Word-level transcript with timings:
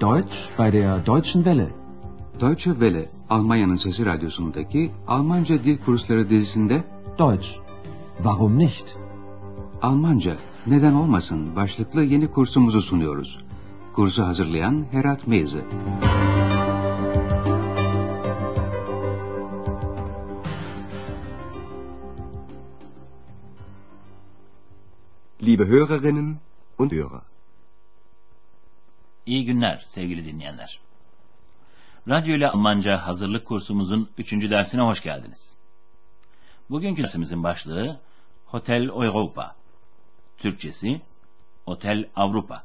Deutsch 0.00 0.48
bei 0.58 0.72
der 0.72 0.98
Deutschen 0.98 1.44
Welle. 1.44 1.70
Deutsche 2.40 2.72
Welle, 2.72 3.08
Almanya'nın 3.30 3.76
Sesi 3.76 4.04
Radyosu'ndaki 4.04 4.90
Almanca 5.06 5.64
Dil 5.64 5.78
Kursları 5.78 6.30
dizisinde 6.30 6.84
Deutsch. 7.18 7.48
Warum 8.16 8.58
nicht? 8.58 8.96
Almanca, 9.82 10.36
neden 10.66 10.94
olmasın 10.94 11.56
başlıklı 11.56 12.02
yeni 12.04 12.26
kursumuzu 12.30 12.82
sunuyoruz. 12.82 13.38
Kursu 13.92 14.22
hazırlayan 14.22 14.84
Herat 14.90 15.26
Meyze. 15.26 15.64
Liebe 25.42 25.64
Hörerinnen 25.64 26.36
und 26.78 26.92
Hörer. 26.92 27.33
İyi 29.26 29.44
günler 29.44 29.82
sevgili 29.86 30.24
dinleyenler. 30.24 30.78
Radyo 32.08 32.36
ile 32.36 32.48
Almanca 32.48 33.06
hazırlık 33.06 33.46
kursumuzun 33.46 34.10
3. 34.18 34.32
dersine 34.32 34.82
hoş 34.82 35.02
geldiniz. 35.02 35.56
Bugünkü 36.70 37.02
dersimizin 37.02 37.42
başlığı 37.42 38.00
Hotel 38.44 38.82
Europa. 38.84 39.54
Türkçesi 40.38 41.00
Otel 41.66 42.08
Avrupa. 42.16 42.62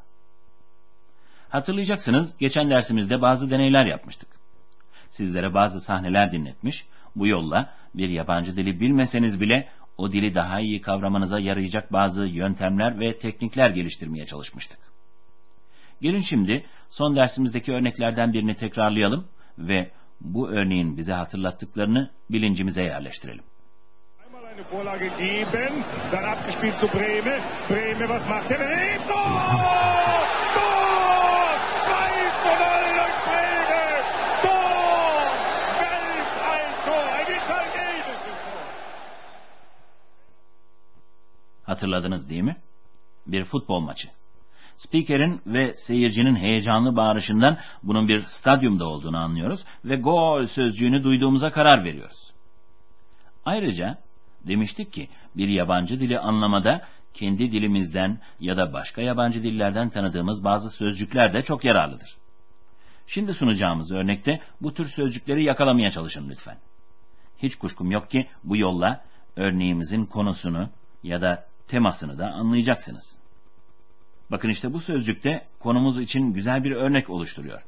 Hatırlayacaksınız 1.49 2.37
geçen 2.37 2.69
dersimizde 2.69 3.21
bazı 3.21 3.51
deneyler 3.51 3.85
yapmıştık. 3.85 4.29
Sizlere 5.09 5.53
bazı 5.53 5.81
sahneler 5.81 6.31
dinletmiş, 6.31 6.85
bu 7.15 7.27
yolla 7.27 7.73
bir 7.93 8.09
yabancı 8.09 8.57
dili 8.57 8.79
bilmeseniz 8.79 9.41
bile 9.41 9.69
o 9.97 10.11
dili 10.11 10.35
daha 10.35 10.59
iyi 10.59 10.81
kavramanıza 10.81 11.39
yarayacak 11.39 11.93
bazı 11.93 12.25
yöntemler 12.25 12.99
ve 12.99 13.17
teknikler 13.17 13.69
geliştirmeye 13.69 14.25
çalışmıştık. 14.25 14.88
Gelin 16.01 16.19
şimdi 16.19 16.65
son 16.89 17.15
dersimizdeki 17.15 17.73
örneklerden 17.73 18.33
birini 18.33 18.55
tekrarlayalım 18.55 19.27
ve 19.57 19.91
bu 20.21 20.49
örneğin 20.49 20.97
bize 20.97 21.13
hatırlattıklarını 21.13 22.09
bilincimize 22.29 22.83
yerleştirelim. 22.83 23.43
Einmal 24.23 24.43
eine 24.51 24.63
Vorlage 24.71 25.07
geben, 25.07 25.73
dann 26.11 26.23
abgespielt 26.23 26.77
zu 26.77 26.87
Breme. 26.87 27.41
Breme, 27.69 28.07
was 28.07 28.29
macht 28.29 28.51
er? 28.51 28.59
Hey, 28.59 28.97
Tor! 28.97 30.25
Tor! 30.55 31.59
2 31.83 32.31
zu 32.43 32.49
0 32.49 32.95
durch 32.97 33.17
Breme! 33.27 34.03
Tor! 34.43 35.31
Welch 35.79 36.33
ein 36.53 36.71
Tor! 36.85 37.07
Ein 37.19 37.29
italienisches 37.39 38.39
Tor! 38.45 38.67
Hatırladınız 41.63 42.29
değil 42.29 42.43
mi? 42.43 42.57
Bir 43.27 43.45
futbol 43.45 43.79
maçı. 43.79 44.18
Spikerin 44.79 45.41
ve 45.45 45.75
seyircinin 45.75 46.35
heyecanlı 46.35 46.95
bağırışından 46.95 47.57
bunun 47.83 48.07
bir 48.07 48.25
stadyumda 48.27 48.87
olduğunu 48.87 49.17
anlıyoruz 49.17 49.65
ve 49.85 49.95
gol 49.95 50.47
sözcüğünü 50.47 51.03
duyduğumuza 51.03 51.51
karar 51.51 51.83
veriyoruz. 51.83 52.33
Ayrıca 53.45 53.97
demiştik 54.47 54.93
ki 54.93 55.09
bir 55.35 55.47
yabancı 55.47 55.99
dili 55.99 56.19
anlamada 56.19 56.87
kendi 57.13 57.51
dilimizden 57.51 58.19
ya 58.39 58.57
da 58.57 58.73
başka 58.73 59.01
yabancı 59.01 59.43
dillerden 59.43 59.89
tanıdığımız 59.89 60.43
bazı 60.43 60.69
sözcükler 60.69 61.33
de 61.33 61.41
çok 61.43 61.65
yararlıdır. 61.65 62.17
Şimdi 63.07 63.33
sunacağımız 63.33 63.91
örnekte 63.91 64.41
bu 64.61 64.73
tür 64.73 64.85
sözcükleri 64.85 65.43
yakalamaya 65.43 65.91
çalışın 65.91 66.29
lütfen. 66.29 66.57
Hiç 67.37 67.55
kuşkum 67.55 67.91
yok 67.91 68.09
ki 68.09 68.27
bu 68.43 68.57
yolla 68.57 69.01
örneğimizin 69.35 70.05
konusunu 70.05 70.69
ya 71.03 71.21
da 71.21 71.45
temasını 71.67 72.19
da 72.19 72.31
anlayacaksınız. 72.31 73.18
Bakın 74.31 74.49
işte 74.49 74.73
bu 74.73 74.79
sözcükte 74.79 75.47
konumuz 75.59 75.99
için 75.99 76.33
güzel 76.33 76.63
bir 76.63 76.71
örnek 76.71 77.09
oluşturuyor. 77.09 77.61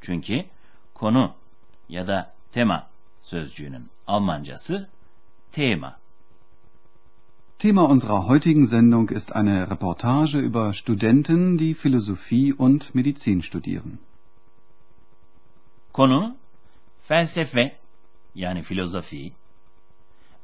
Çünkü 0.00 0.44
konu 0.94 1.34
ya 1.88 2.06
da 2.06 2.32
tema 2.52 2.86
sözcüğünün 3.22 3.90
Almancası 4.06 4.88
tema. 5.52 5.96
Thema 7.58 7.88
unserer 7.88 8.28
heutigen 8.28 8.64
Sendung 8.64 9.12
ist 9.12 9.36
eine 9.36 9.70
Reportage 9.70 10.38
über 10.38 10.74
Studenten, 10.74 11.58
die 11.58 11.74
Philosophie 11.74 12.52
und 12.58 12.82
Medizin 12.94 13.40
studieren. 13.40 13.98
Konu 15.92 16.36
felsefe 17.02 17.76
yani 18.34 18.62
filozofi 18.62 19.32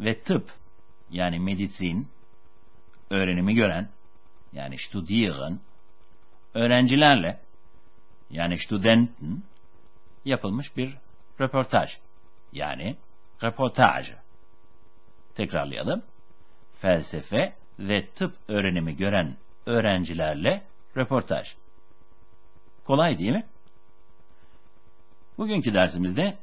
ve 0.01 0.23
tıp 0.23 0.51
yani 1.11 1.39
medizin 1.39 2.09
öğrenimi 3.11 3.55
gören 3.55 3.89
yani 4.53 4.79
studieren 4.79 5.61
öğrencilerle 6.55 7.41
yani 8.31 8.59
Studenten 8.59 9.43
yapılmış 10.25 10.77
bir 10.77 10.97
röportaj 11.41 11.91
yani 12.53 12.97
reportaj. 13.43 14.13
Tekrarlayalım. 15.35 16.03
Felsefe 16.81 17.55
ve 17.79 18.07
tıp 18.07 18.37
öğrenimi 18.49 18.97
gören 18.97 19.37
öğrencilerle 19.67 20.63
röportaj. 20.97 21.55
Kolay 22.85 23.19
değil 23.19 23.33
mi? 23.33 23.47
Bugünkü 25.39 25.75
dersimizde 25.75 26.39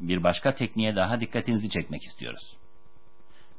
bir 0.00 0.22
başka 0.22 0.54
tekniğe 0.54 0.96
daha 0.96 1.20
dikkatinizi 1.20 1.70
çekmek 1.70 2.02
istiyoruz. 2.02 2.56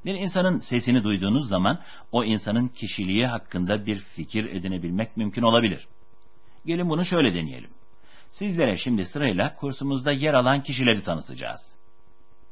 Bir 0.05 0.15
insanın 0.15 0.59
sesini 0.59 1.03
duyduğunuz 1.03 1.47
zaman 1.47 1.79
o 2.11 2.23
insanın 2.23 2.67
kişiliği 2.67 3.27
hakkında 3.27 3.85
bir 3.85 3.99
fikir 3.99 4.45
edinebilmek 4.45 5.17
mümkün 5.17 5.41
olabilir. 5.41 5.87
Gelin 6.65 6.89
bunu 6.89 7.05
şöyle 7.05 7.33
deneyelim. 7.33 7.69
Sizlere 8.31 8.77
şimdi 8.77 9.05
sırayla 9.05 9.55
kursumuzda 9.55 10.11
yer 10.11 10.33
alan 10.33 10.63
kişileri 10.63 11.03
tanıtacağız. 11.03 11.75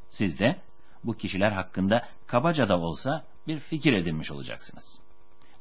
Siz 0.09 0.39
de 0.39 0.61
bu 1.03 1.17
kişiler 1.17 1.51
hakkında 1.51 2.07
kabaca 2.27 2.69
da 2.69 2.79
olsa 2.79 3.25
bir 3.47 3.59
fikir 3.59 3.93
edinmiş 3.93 4.31
olacaksınız. 4.31 4.99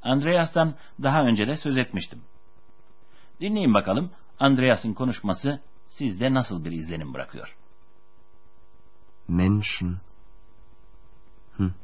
Andreas'tan 0.03 0.75
daha 1.03 1.25
önce 1.25 1.49
de 1.49 1.57
söz 1.57 1.77
etmiştim. 1.77 2.23
Dinleyin 3.41 3.75
bakalım 3.75 4.11
Andreas'ın 4.41 4.95
konuşması 4.95 5.61
sizde 5.87 6.35
nasıl 6.35 6.65
bir 6.65 6.73
izlenim 6.73 7.15
bırakıyor. 7.15 7.57
Menschen. 9.29 10.01
Hm. 11.59 11.75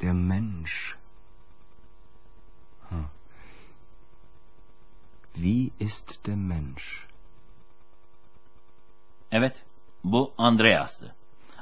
Der 0.00 0.12
Mensch. 0.12 0.96
Hm. 2.88 3.04
Wie 5.34 5.72
ist 5.80 6.26
der 6.26 6.36
Mensch? 6.36 7.06
Evet, 9.32 9.64
bu 10.04 10.34
Andreas'tı. 10.38 11.14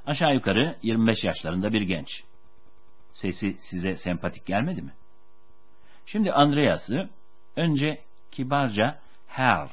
Aşağı 0.06 0.34
yukarı 0.34 0.76
25 0.82 1.24
yaşlarında 1.24 1.72
bir 1.72 1.82
genç. 1.82 2.24
Sesi 3.12 3.56
size 3.58 3.96
sempatik 3.96 4.46
gelmedi 4.46 4.82
mi? 4.82 4.94
Şimdi 6.06 6.32
Andreas'ı 6.32 7.10
önce 7.56 8.02
kibarca 8.30 9.00
Herr 9.26 9.70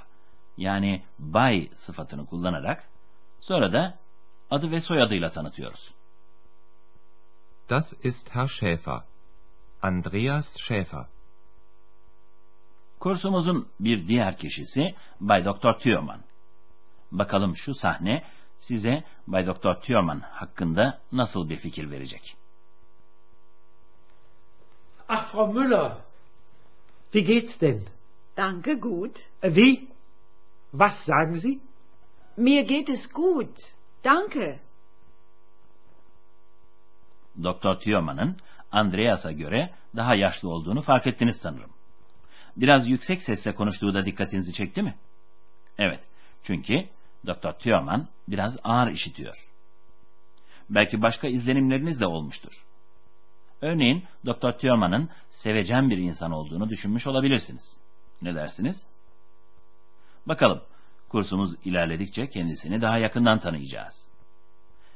yani 0.57 1.03
Bay 1.19 1.69
sıfatını 1.75 2.25
kullanarak 2.25 2.83
sonra 3.39 3.73
da 3.73 3.97
adı 4.51 4.71
ve 4.71 4.81
soyadıyla 4.81 5.31
tanıtıyoruz. 5.31 5.93
Das 7.69 7.93
ist 8.03 8.29
Herr 8.29 8.47
Schäfer. 8.47 9.01
Andreas 9.81 10.57
Schäfer. 10.57 11.05
Kursumuzun 12.99 13.67
bir 13.79 14.07
diğer 14.07 14.37
kişisi 14.37 14.95
Bay 15.19 15.45
Doktor 15.45 15.73
Thürmann. 15.73 16.23
Bakalım 17.11 17.55
şu 17.55 17.75
sahne 17.75 18.23
size 18.59 19.03
Bay 19.27 19.47
Doktor 19.47 19.75
Thürmann 19.75 20.19
hakkında 20.19 20.99
nasıl 21.11 21.49
bir 21.49 21.57
fikir 21.57 21.91
verecek? 21.91 22.35
Ach, 25.07 25.31
Frau 25.31 25.53
Müller, 25.53 25.91
wie 27.11 27.23
geht's 27.23 27.61
denn? 27.61 27.81
Danke, 28.37 28.73
gut. 28.73 29.15
Wie? 29.41 29.87
Was 30.71 31.05
sagen 31.05 31.39
Sie? 31.39 31.59
Mir 32.37 32.67
geht 32.67 32.89
es 32.89 33.13
gut. 33.13 33.78
Danke. 34.03 34.59
Doktor 37.43 37.75
Thürmann'ın 37.75 38.37
Andreas'a 38.71 39.31
göre 39.31 39.73
daha 39.95 40.15
yaşlı 40.15 40.49
olduğunu 40.49 40.81
fark 40.81 41.07
ettiniz 41.07 41.37
sanırım. 41.41 41.69
Biraz 42.57 42.89
yüksek 42.89 43.21
sesle 43.21 43.55
konuştuğu 43.55 43.93
da 43.93 44.05
dikkatinizi 44.05 44.53
çekti 44.53 44.81
mi? 44.83 44.95
Evet, 45.77 45.99
çünkü 46.43 46.85
Doktor 47.27 47.51
Thürmann 47.51 48.07
biraz 48.27 48.57
ağır 48.63 48.91
işitiyor. 48.91 49.49
Belki 50.69 51.01
başka 51.01 51.27
izlenimleriniz 51.27 51.99
de 51.99 52.05
olmuştur. 52.05 52.65
Örneğin 53.61 54.03
Doktor 54.25 54.51
Thürmann'ın 54.51 55.09
sevecen 55.31 55.89
bir 55.89 55.97
insan 55.97 56.31
olduğunu 56.31 56.69
düşünmüş 56.69 57.07
olabilirsiniz. 57.07 57.79
Ne 58.21 58.35
dersiniz? 58.35 58.85
Bakalım, 60.25 60.61
kursumuz 61.09 61.55
ilerledikçe 61.65 62.29
kendisini 62.29 62.81
daha 62.81 62.97
yakından 62.97 63.39
tanıyacağız. 63.39 64.07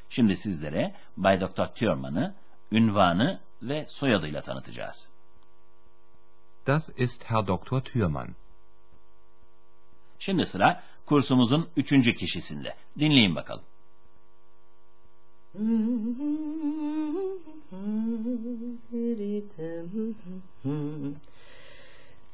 Şimdi 0.09 0.37
sizlere 0.37 0.95
Bay 1.17 1.41
Doktor 1.41 1.67
Thürmann'ı, 1.67 2.35
ünvanı 2.71 3.39
ve 3.61 3.85
soyadıyla 3.87 4.41
tanıtacağız. 4.41 5.09
Das 6.67 6.89
ist 6.97 7.23
Herr 7.25 7.47
Dr. 7.47 7.81
Thürmann. 7.81 8.35
Şimdi 10.19 10.45
sıra 10.45 10.83
kursumuzun 11.05 11.69
üçüncü 11.77 12.15
kişisinde. 12.15 12.75
Dinleyin 12.99 13.35
bakalım. 13.35 13.63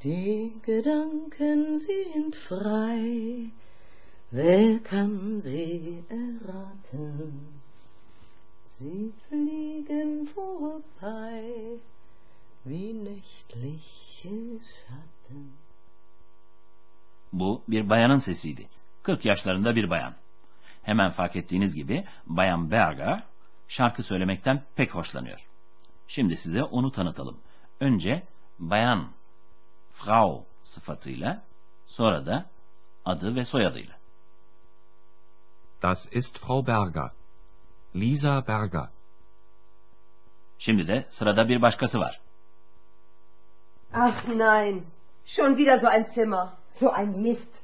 Die 0.03 0.53
Gedanken 0.65 1.77
sind 1.77 2.33
frei, 2.33 3.51
wer 4.31 4.83
kann 4.83 5.41
sie 5.41 6.03
erraten? 6.09 7.59
Sie 8.77 9.11
fliegen 9.27 10.27
vorbei 10.35 11.79
wie 12.65 12.93
nächtliche 12.93 14.59
Schatten. 14.59 15.51
Bu 17.33 17.63
bir 17.67 17.89
bayanın 17.89 18.19
sesiydi. 18.19 18.69
40 19.03 19.25
yaşlarında 19.25 19.75
bir 19.75 19.89
bayan. 19.89 20.13
Hemen 20.83 21.11
fark 21.11 21.35
ettiğiniz 21.35 21.75
gibi 21.75 22.05
Bayan 22.25 22.71
Berger 22.71 23.23
şarkı 23.67 24.03
söylemekten 24.03 24.63
pek 24.75 24.95
hoşlanıyor. 24.95 25.47
Şimdi 26.07 26.37
size 26.37 26.63
onu 26.63 26.91
tanıtalım. 26.91 27.37
Önce 27.79 28.23
bayan, 28.59 29.11
Frau 29.93 30.45
sıfatıyla, 30.63 31.43
sonra 31.87 32.25
da 32.25 32.45
adı 33.05 33.35
ve 33.35 33.45
soyadıyla. 33.45 33.98
Das 35.81 36.07
ist 36.11 36.37
Frau 36.37 36.67
Berger. 36.67 37.11
Lisa 37.95 38.47
Berger. 38.47 38.89
Şimdi 40.57 40.87
de 40.87 41.05
sırada 41.09 41.49
bir 41.49 41.61
başkası 41.61 41.99
var. 41.99 42.21
Ach 43.93 44.27
nein, 44.27 44.85
schon 45.25 45.57
wieder 45.57 45.79
so 45.79 45.87
ein 45.87 46.03
Zimmer, 46.13 46.47
so 46.73 46.93
ein 46.93 47.09
Mist. 47.09 47.61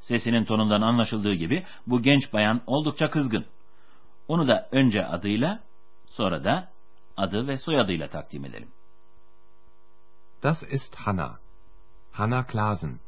Sesinin 0.00 0.44
tonundan 0.44 0.82
anlaşıldığı 0.82 1.34
gibi 1.34 1.66
bu 1.86 2.02
genç 2.02 2.32
bayan 2.32 2.60
oldukça 2.66 3.10
kızgın. 3.10 3.46
Onu 4.28 4.48
da 4.48 4.68
önce 4.72 5.06
adıyla, 5.06 5.60
sonra 6.06 6.44
da 6.44 6.68
adı 7.16 7.48
ve 7.48 7.58
soyadıyla 7.58 8.08
takdim 8.08 8.44
edelim. 8.44 8.68
Das 10.42 10.62
ist 10.62 10.94
Hanna. 10.94 11.38
Hanna 12.12 12.46
Klasen. 12.46 12.98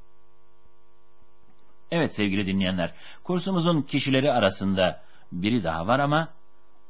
Evet 1.90 2.14
sevgili 2.14 2.46
dinleyenler, 2.46 2.94
kursumuzun 3.24 3.82
kişileri 3.82 4.32
arasında 4.32 5.02
biri 5.32 5.64
daha 5.64 5.86
var 5.86 5.98
ama 5.98 6.28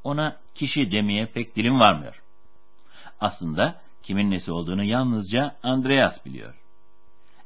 ona 0.03 0.37
kişi 0.55 0.91
demeye 0.91 1.25
pek 1.25 1.55
dilim 1.55 1.79
varmıyor. 1.79 2.21
Aslında 3.19 3.81
kimin 4.03 4.31
nesi 4.31 4.51
olduğunu 4.51 4.83
yalnızca 4.83 5.55
Andreas 5.63 6.25
biliyor. 6.25 6.53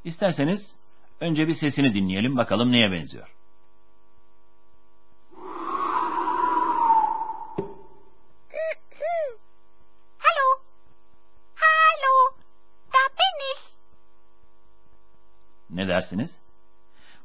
İsterseniz 0.04 0.76
önce 1.20 1.48
bir 1.48 1.54
sesini 1.54 1.94
dinleyelim 1.94 2.38
bakalım 2.38 2.72
neye 2.72 2.92
benziyor. 2.92 3.28
Hallo. 10.18 10.62
Hallo. 11.56 12.36
Da 12.94 13.04
bin 13.18 13.40
ich. 13.54 13.62
Ne 15.70 15.88
dersiniz? 15.88 16.38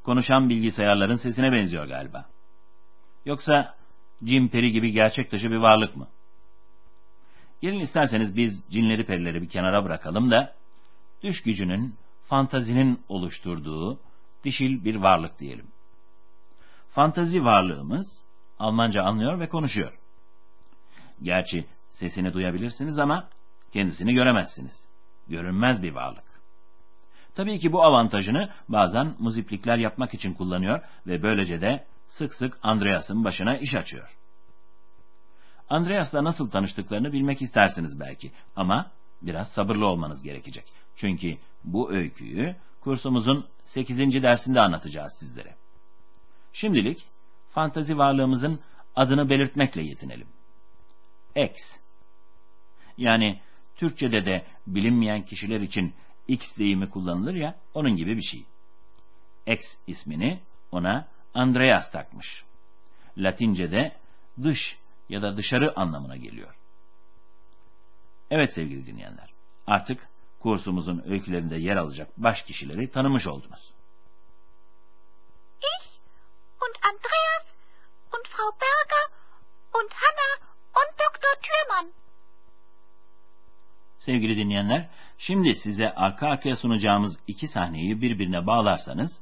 Konuşan 0.05 0.49
bilgisayarların 0.49 1.17
sesine 1.17 1.53
benziyor 1.53 1.87
galiba. 1.87 2.27
Yoksa 3.25 3.75
cin 4.25 4.49
peri 4.49 4.71
gibi 4.71 4.93
gerçek 4.93 5.33
dışı 5.33 5.51
bir 5.51 5.56
varlık 5.56 5.97
mı? 5.97 6.09
Gelin 7.61 7.81
isterseniz 7.81 8.37
biz 8.37 8.65
cinleri 8.71 9.06
perileri 9.06 9.43
bir 9.43 9.49
kenara 9.49 9.85
bırakalım 9.85 10.31
da 10.31 10.55
düş 11.23 11.43
gücünün, 11.43 11.95
fantazinin 12.27 13.01
oluşturduğu 13.09 14.01
dişil 14.45 14.85
bir 14.85 14.97
varlık 14.97 15.39
diyelim. 15.39 15.67
Fantazi 16.91 17.45
varlığımız 17.45 18.25
Almanca 18.59 19.03
anlıyor 19.03 19.41
ve 19.41 19.49
konuşuyor. 19.49 19.99
Gerçi 21.23 21.67
sesini 21.91 22.33
duyabilirsiniz 22.33 22.99
ama 22.99 23.29
kendisini 23.73 24.15
göremezsiniz. 24.15 24.89
Görünmez 25.29 25.83
bir 25.83 25.93
varlık. 25.93 26.24
Tabii 27.35 27.59
ki 27.59 27.73
bu 27.73 27.85
avantajını 27.85 28.49
bazen 28.69 29.15
muziplikler 29.19 29.79
yapmak 29.79 30.15
için 30.15 30.35
kullanıyor 30.35 30.81
ve 31.07 31.23
böylece 31.23 31.61
de 31.61 31.85
sık 32.07 32.35
sık 32.35 32.59
Andreas'ın 32.63 33.25
başına 33.25 33.57
iş 33.57 33.75
açıyor. 33.75 34.17
Andreas'la 35.69 36.25
nasıl 36.25 36.51
tanıştıklarını 36.51 37.13
bilmek 37.13 37.43
istersiniz 37.43 38.01
belki 38.01 38.33
ama 38.57 38.91
biraz 39.23 39.49
sabırlı 39.53 39.87
olmanız 39.87 40.23
gerekecek. 40.23 40.65
Çünkü 40.97 41.37
bu 41.65 41.93
öyküyü 41.93 42.57
kursumuzun 42.81 43.47
8. 43.63 44.23
dersinde 44.23 44.61
anlatacağız 44.61 45.13
sizlere. 45.13 45.55
Şimdilik 46.53 47.07
fantazi 47.51 47.99
varlığımızın 47.99 48.61
adını 48.97 49.31
belirtmekle 49.31 49.83
yetinelim. 49.83 50.29
X. 51.37 51.55
Yani 52.99 53.41
Türkçede 53.77 54.27
de 54.27 54.45
bilinmeyen 54.67 55.23
kişiler 55.23 55.61
için 55.61 55.95
X 56.29 56.56
deyimi 56.59 56.91
kullanılır 56.91 57.35
ya, 57.35 57.55
onun 57.75 57.97
gibi 57.97 58.17
bir 58.17 58.23
şey. 58.23 58.44
X 59.47 59.61
ismini 59.87 60.41
ona 60.73 61.09
Andreas 61.35 61.91
takmış. 61.91 62.44
Latince'de 63.19 63.97
dış 64.43 64.79
ya 65.09 65.23
da 65.23 65.37
dışarı 65.37 65.81
anlamına 65.81 66.17
geliyor. 66.17 66.55
Evet 68.31 68.55
sevgili 68.55 68.87
dinleyenler, 68.87 69.31
artık 69.67 70.09
kursumuzun 70.41 71.03
öykülerinde 71.06 71.56
yer 71.56 71.76
alacak 71.76 72.09
baş 72.17 72.43
kişileri 72.43 72.91
tanımış 72.91 73.27
oldunuz. 73.27 73.73
Sevgili 84.05 84.37
dinleyenler, 84.37 84.89
şimdi 85.19 85.55
size 85.55 85.95
arka 85.95 86.29
arkaya 86.29 86.56
sunacağımız 86.56 87.19
iki 87.27 87.49
sahneyi 87.49 88.01
birbirine 88.01 88.47
bağlarsanız, 88.47 89.21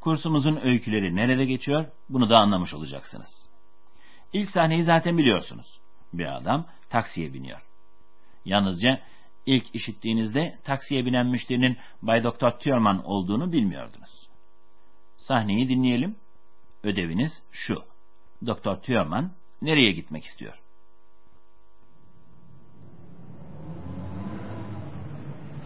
kursumuzun 0.00 0.56
öyküleri 0.56 1.16
nerede 1.16 1.44
geçiyor, 1.44 1.84
bunu 2.08 2.30
da 2.30 2.38
anlamış 2.38 2.74
olacaksınız. 2.74 3.48
İlk 4.32 4.50
sahneyi 4.50 4.82
zaten 4.82 5.18
biliyorsunuz. 5.18 5.80
Bir 6.12 6.36
adam 6.36 6.66
taksiye 6.90 7.34
biniyor. 7.34 7.60
Yalnızca 8.44 9.00
ilk 9.46 9.74
işittiğinizde 9.74 10.58
taksiye 10.64 11.06
binen 11.06 11.26
müşterinin 11.26 11.76
Bay 12.02 12.24
Doktor 12.24 12.50
Thürmann 12.50 13.04
olduğunu 13.04 13.52
bilmiyordunuz. 13.52 14.28
Sahneyi 15.16 15.68
dinleyelim. 15.68 16.16
Ödeviniz 16.82 17.42
şu. 17.52 17.84
Doktor 18.46 18.74
Thürmann 18.74 19.32
nereye 19.62 19.92
gitmek 19.92 20.24
istiyor? 20.24 20.65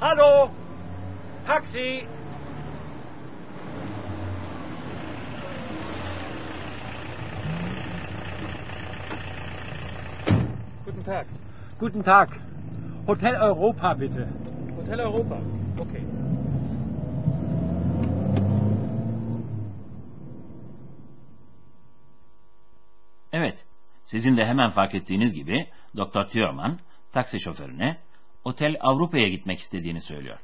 Hallo! 0.00 0.50
Taxi! 1.46 2.06
Guten 10.84 11.04
Tag. 11.04 11.26
Guten 11.78 12.02
Tag. 12.02 12.28
Hotel 13.06 13.34
Europa, 13.34 14.00
bitte. 14.00 14.26
Hotel 14.76 15.00
Europa. 15.00 15.38
Okay. 15.78 16.02
Evet, 23.32 23.64
sizin 24.04 24.36
de 24.36 24.46
hemen 24.46 24.70
fark 24.70 24.94
ettiğiniz 24.94 25.34
gibi 25.34 25.68
Doktor 25.96 26.24
Thürmann 26.24 26.78
taksi 27.12 27.40
şoförüne 27.40 27.96
Otel 28.44 28.76
Avrupa'ya 28.80 29.28
gitmek 29.28 29.58
istediğini 29.58 30.00
söylüyor. 30.00 30.38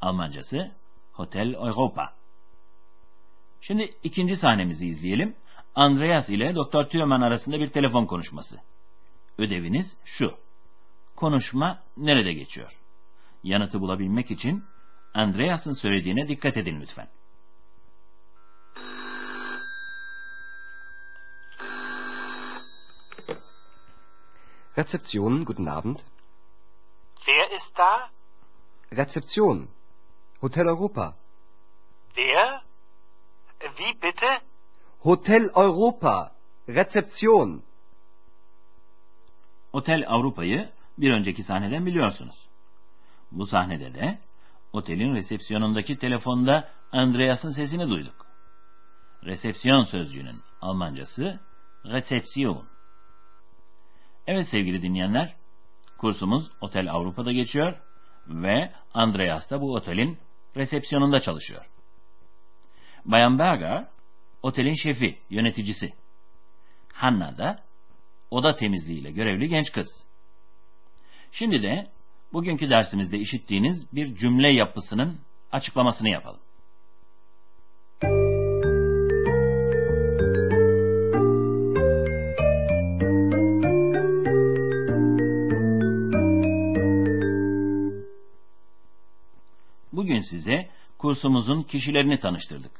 Almancası 0.00 0.70
Hotel 1.12 1.54
Europa. 1.54 2.12
Şimdi 3.60 3.94
ikinci 4.02 4.36
sahnemizi 4.36 4.86
izleyelim. 4.86 5.36
Andreas 5.74 6.28
ile 6.28 6.54
Doktor 6.54 6.84
Thürmann 6.84 7.20
arasında 7.20 7.60
bir 7.60 7.70
telefon 7.70 8.06
konuşması. 8.06 8.60
Ödeviniz 9.38 9.96
şu. 10.04 10.34
Konuşma 11.16 11.82
nerede 11.96 12.32
geçiyor? 12.32 12.78
Yanıtı 13.42 13.80
bulabilmek 13.80 14.30
için 14.30 14.64
Andreas'ın 15.14 15.72
söylediğine 15.72 16.28
dikkat 16.28 16.56
edin 16.56 16.80
lütfen. 16.80 17.08
Rezeption, 24.78 25.44
guten 25.44 25.66
Abend. 25.66 25.96
Wer 27.46 27.56
ist 27.56 27.78
da? 27.78 28.10
Rezeption. 28.92 29.68
Hotel 30.40 30.66
Europa. 30.66 31.14
Wer? 32.14 32.62
Wie 33.76 33.94
bitte? 34.02 34.26
Hotel 35.00 35.50
Europa. 35.54 36.32
Rezeption. 36.68 37.62
Otel 39.72 40.04
Avrupa'yı 40.08 40.68
bir 40.98 41.12
önceki 41.12 41.42
sahneden 41.42 41.86
biliyorsunuz. 41.86 42.48
Bu 43.32 43.46
sahnede 43.46 43.94
de 43.94 44.18
otelin 44.72 45.14
resepsiyonundaki 45.14 45.98
telefonda 45.98 46.68
Andreas'ın 46.92 47.50
sesini 47.50 47.88
duyduk. 47.90 48.26
Resepsiyon 49.24 49.84
sözcüğünün 49.84 50.42
Almancası 50.60 51.40
Rezepsiyon. 51.84 52.64
Evet 54.26 54.48
sevgili 54.48 54.82
dinleyenler, 54.82 55.36
kursumuz 55.98 56.50
Otel 56.60 56.92
Avrupa'da 56.92 57.32
geçiyor 57.32 57.74
ve 58.26 58.72
Andreas 58.94 59.50
da 59.50 59.60
bu 59.60 59.74
otelin 59.74 60.18
resepsiyonunda 60.56 61.20
çalışıyor. 61.20 61.64
Bayan 63.04 63.38
Berger, 63.38 63.86
otelin 64.42 64.74
şefi, 64.74 65.18
yöneticisi. 65.30 65.92
Hanna 66.92 67.38
da 67.38 67.62
oda 68.30 68.56
temizliğiyle 68.56 69.10
görevli 69.10 69.48
genç 69.48 69.72
kız. 69.72 70.06
Şimdi 71.32 71.62
de 71.62 71.90
bugünkü 72.32 72.70
dersimizde 72.70 73.18
işittiğiniz 73.18 73.92
bir 73.92 74.16
cümle 74.16 74.48
yapısının 74.48 75.20
açıklamasını 75.52 76.08
yapalım. 76.08 76.40
Bugün 90.16 90.28
size 90.28 90.70
kursumuzun 90.98 91.62
kişilerini 91.62 92.20
tanıştırdık. 92.20 92.72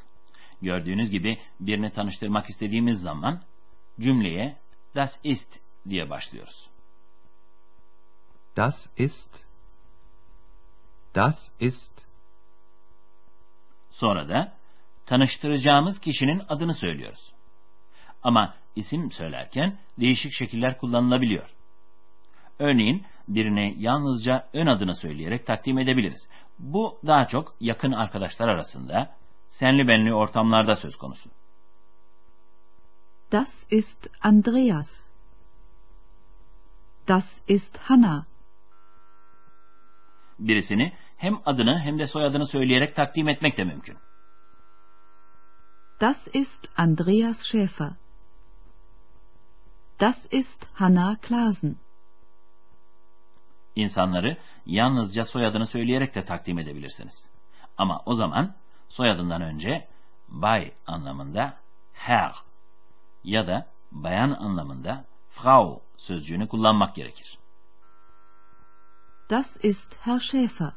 Gördüğünüz 0.63 1.11
gibi 1.11 1.39
birini 1.61 1.91
tanıştırmak 1.91 2.51
istediğimiz 2.51 3.01
zaman 3.01 3.43
cümleye 4.01 4.57
das 4.95 5.19
ist 5.25 5.61
diye 5.89 6.11
başlıyoruz. 6.11 6.71
Das 8.57 8.87
ist. 8.97 9.29
Das 11.15 11.51
ist. 11.61 11.93
Sonra 13.91 14.29
da 14.29 14.53
tanıştıracağımız 15.07 16.01
kişinin 16.01 16.43
adını 16.49 16.75
söylüyoruz. 16.75 17.33
Ama 18.23 18.55
isim 18.77 19.13
söylerken 19.13 19.79
değişik 20.01 20.33
şekiller 20.33 20.79
kullanılabiliyor. 20.79 21.55
Örneğin 22.59 23.07
birine 23.29 23.75
yalnızca 23.77 24.49
ön 24.53 24.67
adını 24.67 24.95
söyleyerek 24.95 25.47
takdim 25.47 25.79
edebiliriz. 25.79 26.29
Bu 26.59 26.99
daha 27.07 27.29
çok 27.29 27.55
yakın 27.61 27.93
arkadaşlar 27.93 28.49
arasında, 28.49 29.17
senli 29.49 29.89
benli 29.89 30.15
ortamlarda 30.15 30.77
söz 30.77 30.97
konusu. 30.97 31.31
Das 33.33 33.49
ist 33.71 34.07
Andreas. 34.23 34.89
Das 37.09 37.25
ist 37.49 37.77
Hanna. 37.79 38.27
Birisini 40.39 40.93
hem 41.17 41.41
adını 41.47 41.79
hem 41.79 41.99
de 41.99 42.07
soyadını 42.07 42.47
söyleyerek 42.47 42.97
takdim 42.97 43.29
etmek 43.29 43.57
de 43.57 43.65
mümkün. 43.65 43.97
Das 46.01 46.27
ist 46.35 46.69
Andreas 46.77 47.37
Schäfer. 47.47 47.93
Das 50.01 50.27
ist 50.31 50.65
Hanna 50.75 51.17
Klasen. 51.17 51.77
İnsanları 53.77 54.37
yalnızca 54.67 55.25
soyadını 55.25 55.67
söyleyerek 55.67 56.15
de 56.15 56.25
takdim 56.25 56.59
edebilirsiniz. 56.59 57.27
Ama 57.77 58.03
o 58.07 58.15
zaman 58.15 58.55
soyadından 58.89 59.43
önce 59.43 59.89
bay 60.29 60.73
anlamında 60.87 61.57
Herr 61.93 62.35
ya 63.25 63.47
da 63.47 63.67
bayan 63.93 64.31
anlamında 64.31 65.05
Frau 65.31 65.83
sözcüğünü 65.97 66.49
kullanmak 66.49 66.95
gerekir. 66.95 67.39
Das 69.31 69.47
ist 69.63 69.97
Herr 70.01 70.21
Schäfer. 70.21 70.73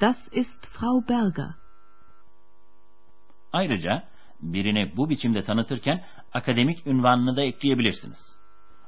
Das 0.00 0.16
ist 0.32 0.66
Frau 0.66 1.08
Berger. 1.08 1.54
Ayrıca 3.52 4.08
birini 4.40 4.96
bu 4.96 5.10
biçimde 5.10 5.44
tanıtırken 5.44 6.04
akademik 6.32 6.86
ünvanını 6.86 7.36
da 7.36 7.42
ekleyebilirsiniz. 7.42 8.38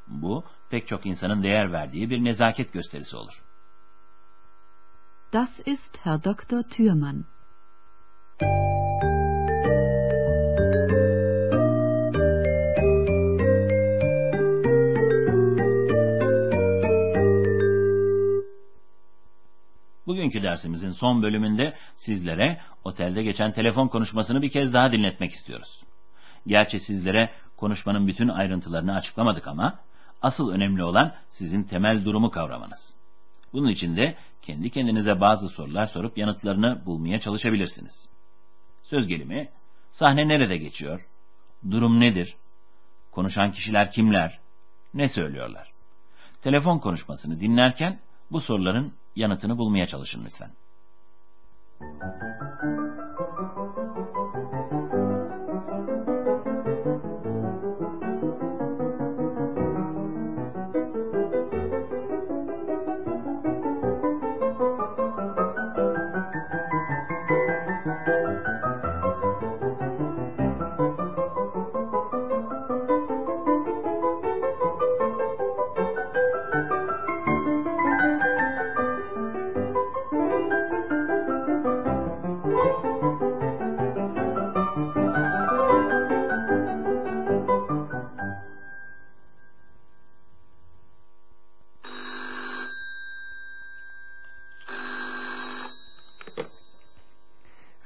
Bu 0.06 0.44
pek 0.74 0.88
çok 0.88 1.06
insanın 1.06 1.42
değer 1.42 1.72
verdiği 1.72 2.10
bir 2.10 2.24
nezaket 2.24 2.72
gösterisi 2.72 3.16
olur. 3.16 3.44
Das 5.32 5.60
ist 5.66 5.98
Herr 6.02 6.24
Dr. 6.24 6.62
Thürmann. 6.70 7.24
Bugünkü 20.06 20.42
dersimizin 20.42 20.90
son 20.90 21.22
bölümünde 21.22 21.76
sizlere 21.96 22.60
otelde 22.84 23.22
geçen 23.22 23.52
telefon 23.52 23.88
konuşmasını 23.88 24.42
bir 24.42 24.50
kez 24.50 24.72
daha 24.72 24.92
dinletmek 24.92 25.32
istiyoruz. 25.32 25.84
Gerçi 26.46 26.80
sizlere 26.80 27.30
konuşmanın 27.56 28.06
bütün 28.06 28.28
ayrıntılarını 28.28 28.94
açıklamadık 28.94 29.46
ama 29.46 29.83
asıl 30.24 30.50
önemli 30.50 30.84
olan 30.84 31.14
sizin 31.28 31.62
temel 31.62 32.04
durumu 32.04 32.30
kavramanız. 32.30 32.94
Bunun 33.52 33.68
için 33.68 33.96
de 33.96 34.16
kendi 34.42 34.70
kendinize 34.70 35.20
bazı 35.20 35.48
sorular 35.48 35.86
sorup 35.86 36.18
yanıtlarını 36.18 36.86
bulmaya 36.86 37.20
çalışabilirsiniz. 37.20 38.08
Söz 38.82 39.06
gelimi, 39.06 39.48
sahne 39.92 40.28
nerede 40.28 40.56
geçiyor? 40.56 41.06
Durum 41.70 42.00
nedir? 42.00 42.36
Konuşan 43.10 43.52
kişiler 43.52 43.90
kimler? 43.90 44.38
Ne 44.94 45.08
söylüyorlar? 45.08 45.72
Telefon 46.42 46.78
konuşmasını 46.78 47.40
dinlerken 47.40 48.00
bu 48.30 48.40
soruların 48.40 48.92
yanıtını 49.16 49.58
bulmaya 49.58 49.86
çalışın 49.86 50.24
lütfen. 50.24 50.50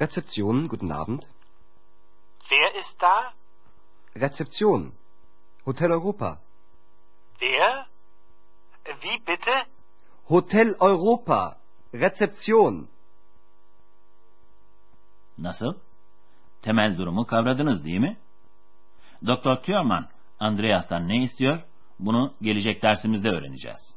Rezeption, 0.00 0.68
guten 0.68 0.90
Abend. 0.90 1.26
Wer 2.48 2.80
ist 2.80 3.02
da? 3.02 3.34
Rezeption. 4.14 4.92
Hotel 5.64 5.90
Europa. 5.90 6.40
Wer? 7.40 7.86
Wie 9.02 9.18
bitte? 9.26 9.66
Hotel 10.24 10.76
Europa. 10.80 11.58
Rezeption. 11.94 12.88
Nasıl? 15.38 15.74
Temel 16.62 16.98
durumu 16.98 17.26
kavradınız 17.26 17.84
değil 17.84 18.00
mi? 18.00 18.16
Doktor 19.26 19.56
Thürmann, 19.56 20.08
Andreas'tan 20.40 21.08
ne 21.08 21.22
istiyor? 21.22 21.62
Bunu 21.98 22.34
gelecek 22.42 22.82
dersimizde 22.82 23.28
öğreneceğiz. 23.30 23.94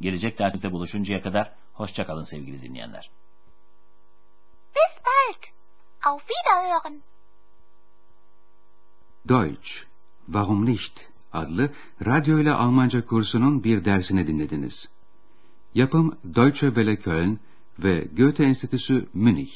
Gelecek 0.00 0.38
dersimizde 0.38 0.72
buluşuncaya 0.72 1.22
kadar 1.22 1.52
hoşçakalın 1.72 2.22
sevgili 2.22 2.62
dinleyenler. 2.62 3.10
Bis 4.78 4.94
bald. 5.08 5.42
Auf 6.08 6.22
Wiederhören. 6.32 7.02
Deutsch, 9.28 9.86
Warum 10.28 10.64
nicht? 10.64 11.08
adlı 11.32 11.72
radyo 12.06 12.38
ile 12.38 12.52
Almanca 12.52 13.06
kursunun 13.06 13.64
bir 13.64 13.84
dersini 13.84 14.26
dinlediniz. 14.26 14.88
Yapım 15.74 16.18
Deutsche 16.34 16.66
Welle 16.66 16.96
Köln 16.96 17.38
ve 17.78 18.08
Goethe 18.16 18.44
Enstitüsü 18.44 19.08
Münih. 19.14 19.52